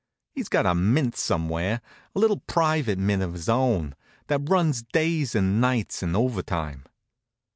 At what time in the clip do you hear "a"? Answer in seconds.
0.65-0.73, 2.15-2.19